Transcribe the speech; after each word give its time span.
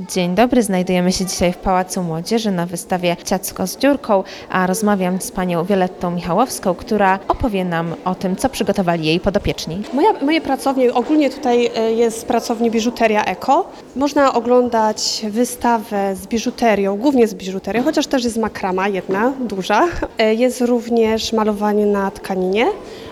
Dzień 0.00 0.34
dobry, 0.34 0.62
znajdujemy 0.62 1.12
się 1.12 1.24
dzisiaj 1.24 1.52
w 1.52 1.56
Pałacu 1.56 2.02
Młodzieży 2.02 2.50
na 2.50 2.66
wystawie 2.66 3.16
Ciacko 3.24 3.66
z 3.66 3.76
dziurką, 3.76 4.24
a 4.50 4.66
rozmawiam 4.66 5.20
z 5.20 5.30
panią 5.30 5.64
Violettą 5.64 6.10
Michałowską, 6.10 6.74
która 6.74 7.18
opowie 7.28 7.64
nam 7.64 7.94
o 8.04 8.14
tym, 8.14 8.36
co 8.36 8.48
przygotowali 8.48 9.06
jej 9.06 9.20
podopieczni. 9.20 9.82
Moja, 9.94 10.12
moje 10.22 10.40
pracownie, 10.40 10.94
ogólnie 10.94 11.30
tutaj 11.30 11.70
e, 11.76 11.92
jest 11.92 12.26
pracownia 12.26 12.70
biżuteria 12.70 13.24
eko. 13.24 13.70
Można 13.96 14.32
oglądać 14.34 15.22
wystawę 15.30 16.16
z 16.16 16.26
biżuterią, 16.26 16.96
głównie 16.96 17.28
z 17.28 17.34
biżuterią, 17.34 17.82
chociaż 17.82 18.06
też 18.06 18.24
jest 18.24 18.36
makrama 18.36 18.88
jedna, 18.88 19.32
duża. 19.40 19.86
E, 20.18 20.34
Jest 20.34 20.60
również 20.60 21.32
malowanie 21.32 21.86
na 21.86 22.10
tkaninie, 22.10 22.66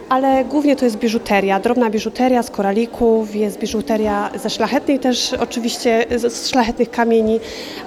ale 0.08 0.44
głównie 0.44 0.76
to 0.76 0.84
jest 0.84 0.96
biżuteria, 0.96 1.60
drobna 1.60 1.90
biżuteria 1.90 2.42
z 2.42 2.50
koralików, 2.50 3.34
jest 3.36 3.58
biżuteria 3.58 4.30
ze 4.42 4.50
szlachetnej 4.50 4.98
też 4.98 5.32
oczywiście, 5.32 6.04
z- 6.16 6.50
szlachetnych 6.50 6.90
kamieni, 6.90 7.40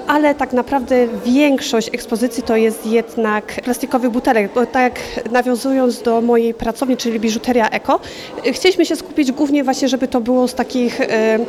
ale 0.08 0.36
tak 0.36 0.54
naprawdę 0.54 1.08
większość 1.26 1.90
ekspozycji 1.94 2.44
to 2.44 2.56
jest 2.56 2.86
jednak 2.86 3.46
plastikowych 3.64 4.12
butelek, 4.12 4.52
bo 4.56 4.66
tak 4.66 5.00
nawiązując 5.32 6.02
do 6.02 6.22
mojej 6.22 6.54
pracowni, 6.54 6.98
czyli 6.98 7.20
biżuteria 7.20 7.70
eko, 7.70 8.00
y, 8.48 8.54
chcieliśmy 8.54 8.86
się 8.86 8.96
skupić 8.96 9.32
głównie 9.32 9.64
właśnie, 9.64 9.90
żeby 9.90 10.08
to 10.08 10.22
było 10.22 10.48
z 10.48 10.54
takich 10.54 11.02
e, 11.02 11.40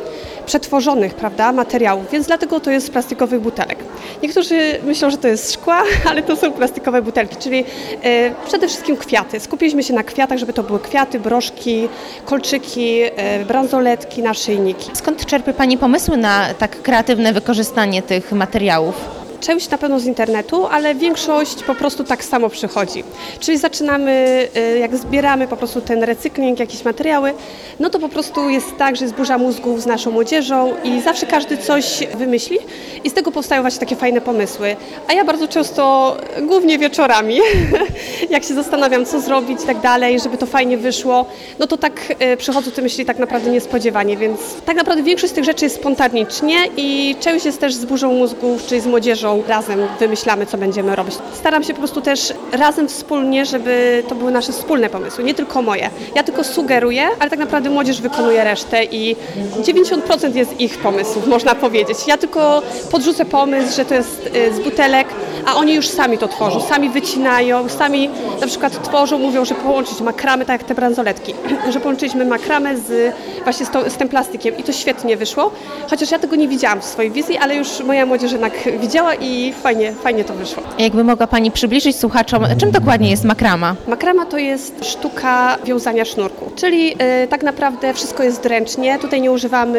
przetworzonych, 0.47 1.15
prawda, 1.15 1.53
materiałów, 1.53 2.11
więc 2.13 2.27
dlatego 2.27 2.61
to 2.61 2.71
jest 2.71 2.87
z 2.87 2.91
plastikowych 2.91 3.41
butelek. 3.41 3.79
Niektórzy 4.23 4.79
myślą, 4.85 5.11
że 5.11 5.17
to 5.17 5.29
jest 5.29 5.53
szkła, 5.53 5.83
ale 6.11 6.23
to 6.23 6.37
są 6.37 6.53
plastikowe 6.53 7.03
butelki, 7.03 7.37
czyli 7.37 7.65
e, 8.03 8.35
przede 8.47 8.69
wszystkim 8.69 8.97
kwiaty. 8.97 9.41
Skupiliśmy 9.41 9.83
się 9.83 9.95
na 9.95 10.03
kwiatach, 10.03 10.39
żeby 10.39 10.53
to 10.53 10.63
były 10.63 10.81
kwiaty, 10.81 11.21
broszki, 11.21 11.89
kolczyki, 12.25 13.01
e, 13.17 13.45
bransoletki, 13.45 14.23
naszyjniki. 14.23 14.91
Skąd 14.95 15.27
czerpie 15.27 15.53
pani 15.53 15.79
pomysły 15.79 16.17
na 16.17 16.55
tak 16.55 16.83
kreatywne 16.83 17.33
wykorzystanie 17.33 18.03
tych 18.03 18.33
materiałów? 18.33 19.20
Część 19.41 19.71
na 19.71 19.79
pewno 19.79 20.01
z 20.01 20.07
internetu, 20.07 20.67
ale 20.67 20.95
większość 20.95 21.63
po 21.63 21.75
prostu 21.75 22.05
tak 22.05 22.25
samo 22.25 22.49
przychodzi. 22.49 23.05
Czyli 23.41 23.59
zaczynamy, 23.59 24.49
y, 24.57 24.79
jak 24.79 24.97
zbieramy 24.97 25.49
po 25.49 25.57
prostu 25.57 25.81
ten 25.81 26.03
recykling, 26.03 26.61
jakieś 26.61 26.85
materiały, 26.85 27.35
no 27.81 27.91
to 27.91 27.99
po 27.99 28.09
prostu 28.09 28.49
jest 28.49 28.77
tak, 28.79 28.97
że 28.97 29.05
jest 29.05 29.15
burza 29.15 29.39
mózgów 29.39 29.83
z 29.83 29.87
naszą 29.87 30.11
młodzieżą 30.11 30.75
i 30.85 31.01
zawsze 31.01 31.27
każdy 31.27 31.57
coś 31.57 32.07
wymyśli 32.15 32.59
i 33.05 33.11
z 33.11 33.15
tego 33.15 33.33
powstają 33.33 33.63
właśnie 33.63 33.81
takie 33.81 33.97
fajne 33.97 34.21
pomysły. 34.21 34.77
A 35.09 35.13
ja 35.13 35.25
bardzo 35.25 35.49
często, 35.49 36.17
głównie 36.43 36.79
wieczorami, 36.79 37.41
jak 38.31 38.45
się 38.45 38.55
zastanawiam, 38.55 39.07
co 39.07 39.21
zrobić 39.21 39.63
i 39.65 39.67
tak 39.67 39.81
dalej, 39.81 40.21
żeby 40.21 40.37
to 40.37 40.47
fajnie 40.47 40.79
wyszło, 40.79 41.27
no 41.59 41.67
to 41.67 41.77
tak 41.77 42.15
y, 42.33 42.37
przychodzą 42.37 42.71
te 42.71 42.83
myśli 42.83 43.05
tak 43.05 43.19
naprawdę 43.19 43.51
niespodziewanie, 43.51 44.17
więc 44.17 44.41
tak 44.65 44.77
naprawdę 44.77 45.03
większość 45.03 45.33
z 45.33 45.35
tych 45.35 45.45
rzeczy 45.45 45.65
jest 45.65 45.77
spontanicznie 45.77 46.57
i 46.77 47.17
część 47.21 47.45
jest 47.45 47.61
też 47.61 47.75
z 47.75 47.85
burzą 47.85 48.13
mózgów, 48.13 48.67
czyli 48.67 48.81
z 48.81 48.87
młodzieżą 48.87 49.30
razem 49.49 49.81
wymyślamy, 50.01 50.47
co 50.47 50.59
będziemy 50.59 50.97
robić. 50.97 51.15
Staram 51.35 51.65
się 51.65 51.73
po 51.73 51.79
prostu 51.79 52.01
też 52.01 52.33
razem 52.53 52.89
wspólnie, 52.89 53.47
żeby 53.47 54.03
to 54.09 54.15
były 54.15 54.31
nasze 54.31 54.53
wspólne 54.53 54.91
pomysły, 54.91 55.25
nie 55.25 55.35
tylko 55.35 55.63
moje. 55.63 55.91
Ja 56.15 56.23
tylko 56.23 56.45
sugeruję, 56.45 57.09
ale 57.19 57.31
tak 57.31 57.39
naprawdę 57.39 57.71
młodzież 57.71 58.01
wykonuje 58.01 58.45
resztę 58.45 58.85
i 58.85 59.17
90% 59.63 60.37
jest 60.37 60.61
ich 60.61 60.79
pomysłów, 60.79 61.27
można 61.27 61.55
powiedzieć. 61.55 61.99
Ja 62.07 62.19
tylko 62.19 62.63
podrzucę 62.91 63.25
pomysł, 63.25 63.77
że 63.77 63.85
to 63.85 63.95
jest 63.95 64.31
y, 64.37 64.55
z 64.55 64.61
butelek, 64.61 65.09
a 65.47 65.55
oni 65.55 65.75
już 65.75 65.89
sami 65.89 66.19
to 66.19 66.29
tworzą, 66.29 66.61
sami 66.61 66.89
wycinają, 66.89 67.69
sami 67.69 68.11
na 68.41 68.47
przykład 68.47 68.83
tworzą, 68.83 69.19
mówią, 69.19 69.45
że 69.45 69.55
połączyć 69.55 70.01
makramę, 70.01 70.45
tak 70.45 70.61
jak 70.61 70.69
te 70.69 70.75
bransoletki, 70.75 71.35
że 71.73 71.81
połączyliśmy 71.81 72.25
makramę 72.25 72.77
z, 72.77 73.15
właśnie 73.45 73.67
z, 73.67 73.71
to, 73.71 73.91
z 73.91 73.95
tym 73.95 74.09
plastikiem 74.09 74.57
i 74.57 74.63
to 74.63 74.73
świetnie 74.73 75.17
wyszło, 75.17 75.51
chociaż 75.91 76.11
ja 76.11 76.19
tego 76.19 76.37
nie 76.37 76.49
widziałam 76.49 76.81
w 76.81 76.85
swojej 76.85 77.11
wizji, 77.11 77.39
ale 77.39 77.57
już 77.57 77.81
moja 77.81 78.07
młodzież 78.07 78.33
jednak 78.33 78.53
widziała 78.81 79.15
i 79.21 79.53
fajnie, 79.63 79.93
fajnie 79.93 80.25
to 80.25 80.35
wyszło. 80.35 80.63
Jakby 80.79 81.05
mogła 81.05 81.27
pani 81.27 81.51
przybliżyć 81.51 81.97
słuchaczom, 81.97 82.45
czym 82.59 82.71
dokładnie 82.71 83.11
jest 83.11 83.25
makrama? 83.25 83.77
Makrama 83.89 84.27
to 84.27 84.39
jest 84.39 84.85
sztuka 84.85 85.59
wiązania 85.65 86.05
sznurku, 86.05 86.51
czyli 86.57 86.93
y, 87.25 87.29
tak 87.29 87.43
naprawdę 87.43 87.95
wszystko 87.95 88.23
jest 88.23 88.47
ręcznie. 88.47 88.99
Tutaj 88.99 89.21
nie 89.21 89.33
używamy 89.33 89.79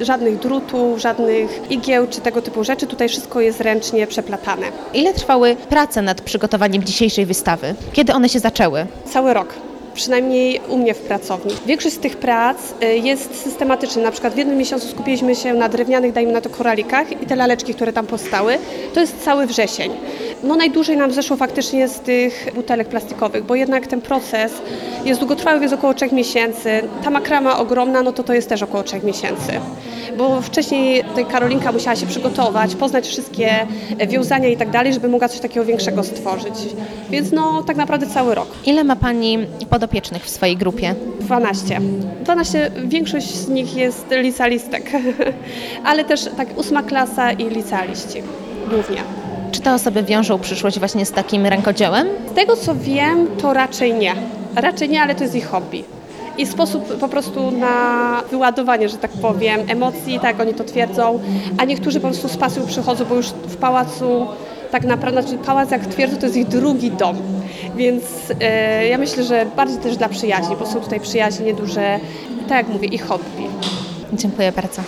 y, 0.00 0.04
żadnych 0.04 0.38
drutów, 0.38 1.00
żadnych 1.00 1.70
igieł 1.70 2.06
czy 2.10 2.20
tego 2.20 2.42
typu 2.42 2.64
rzeczy. 2.64 2.86
Tutaj 2.86 3.08
wszystko 3.08 3.40
jest 3.40 3.60
ręcznie 3.60 4.06
przeplatane. 4.06 4.66
Ile 4.94 5.14
trwały 5.14 5.56
prace 5.56 6.02
nad 6.02 6.20
przygotowaniem 6.20 6.84
dzisiejszej 6.84 7.26
wystawy? 7.26 7.74
Kiedy 7.92 8.12
one 8.12 8.28
się 8.28 8.38
zaczęły? 8.38 8.86
Cały 9.04 9.34
rok. 9.34 9.54
Przynajmniej 9.94 10.60
u 10.68 10.78
mnie 10.78 10.94
w 10.94 10.98
pracowni. 10.98 11.54
Większość 11.66 11.94
z 11.94 11.98
tych 11.98 12.16
prac 12.16 12.58
y, 12.82 12.98
jest 12.98 13.42
systematyczna. 13.42 14.02
Na 14.02 14.10
przykład 14.10 14.34
w 14.34 14.36
jednym 14.36 14.56
miesiącu 14.56 14.88
skupiliśmy 14.88 15.34
się 15.34 15.54
na 15.54 15.68
drewnianych, 15.68 16.12
dajmy 16.12 16.32
na 16.32 16.40
to 16.40 16.50
koralikach 16.50 17.22
i 17.22 17.26
te 17.26 17.36
laleczki, 17.36 17.74
które 17.74 17.92
tam 17.92 18.06
powstały. 18.06 18.58
To 18.94 19.00
jest 19.00 19.24
cały 19.24 19.46
wrzesień. 19.46 19.92
No 20.42 20.56
najdłużej 20.56 20.96
nam 20.96 21.12
zeszło 21.12 21.36
faktycznie 21.36 21.88
z 21.88 22.00
tych 22.00 22.46
butelek 22.54 22.88
plastikowych, 22.88 23.44
bo 23.44 23.54
jednak 23.54 23.86
ten 23.86 24.00
proces 24.00 24.52
jest 25.04 25.20
długotrwały, 25.20 25.62
jest 25.62 25.74
około 25.74 25.94
3 25.94 26.08
miesięcy. 26.12 26.82
Ta 27.04 27.10
makrama 27.10 27.58
ogromna, 27.58 28.02
no 28.02 28.12
to 28.12 28.22
to 28.22 28.34
jest 28.34 28.48
też 28.48 28.62
około 28.62 28.82
3 28.82 29.00
miesięcy. 29.04 29.52
Bo 30.18 30.40
wcześniej 30.40 31.04
tutaj 31.04 31.26
Karolinka 31.26 31.72
musiała 31.72 31.96
się 31.96 32.06
przygotować, 32.06 32.74
poznać 32.74 33.06
wszystkie 33.06 33.66
wiązania 34.08 34.48
i 34.48 34.56
tak 34.56 34.70
dalej, 34.70 34.94
żeby 34.94 35.08
mogła 35.08 35.28
coś 35.28 35.40
takiego 35.40 35.66
większego 35.66 36.04
stworzyć. 36.04 36.54
Więc 37.10 37.32
no 37.32 37.62
tak 37.62 37.76
naprawdę 37.76 38.06
cały 38.06 38.34
rok. 38.34 38.48
Ile 38.66 38.84
ma 38.84 38.96
pani 38.96 39.38
podopiecznych 39.70 40.24
w 40.24 40.30
swojej 40.30 40.56
grupie? 40.56 40.94
12. 41.20 41.80
12, 42.24 42.70
większość 42.84 43.34
z 43.34 43.48
nich 43.48 43.76
jest 43.76 44.06
licealistek, 44.10 44.90
ale 45.84 46.04
też 46.04 46.28
tak 46.36 46.58
ósma 46.58 46.82
klasa 46.82 47.32
i 47.32 47.50
licealiści 47.50 48.22
głównie. 48.70 49.27
Czy 49.52 49.60
te 49.60 49.74
osoby 49.74 50.02
wiążą 50.02 50.38
przyszłość 50.38 50.78
właśnie 50.78 51.06
z 51.06 51.12
takim 51.12 51.46
rękodziełem? 51.46 52.08
Z 52.30 52.34
tego 52.34 52.56
co 52.56 52.74
wiem, 52.74 53.26
to 53.42 53.52
raczej 53.52 53.94
nie. 53.94 54.14
Raczej 54.56 54.88
nie, 54.88 55.02
ale 55.02 55.14
to 55.14 55.22
jest 55.22 55.34
ich 55.34 55.48
hobby. 55.48 55.84
I 56.38 56.46
sposób 56.46 56.98
po 56.98 57.08
prostu 57.08 57.50
na 57.50 58.22
wyładowanie, 58.30 58.88
że 58.88 58.96
tak 58.96 59.10
powiem, 59.10 59.60
emocji, 59.68 60.20
tak 60.20 60.40
oni 60.40 60.54
to 60.54 60.64
twierdzą, 60.64 61.20
a 61.58 61.64
niektórzy 61.64 62.00
po 62.00 62.08
prostu 62.08 62.28
z 62.28 62.36
pasją 62.36 62.66
przychodzą, 62.66 63.04
bo 63.04 63.14
już 63.14 63.26
w 63.26 63.56
pałacu 63.56 64.26
tak 64.70 64.84
naprawdę, 64.84 65.22
znaczy 65.22 65.38
pałac 65.38 65.70
jak 65.70 65.86
twierdzą, 65.86 66.16
to 66.16 66.26
jest 66.26 66.36
ich 66.38 66.48
drugi 66.48 66.90
dom. 66.90 67.16
Więc 67.76 68.04
e, 68.40 68.88
ja 68.88 68.98
myślę, 68.98 69.24
że 69.24 69.46
bardziej 69.56 69.78
też 69.78 69.96
dla 69.96 70.08
przyjaźni, 70.08 70.56
bo 70.56 70.66
są 70.66 70.80
tutaj 70.80 71.00
przyjaźnie 71.00 71.54
duże, 71.54 72.00
tak 72.48 72.58
jak 72.58 72.68
mówię, 72.68 72.88
ich 72.88 73.06
hobby. 73.06 73.42
Dziękuję 74.12 74.52
bardzo. 74.52 74.74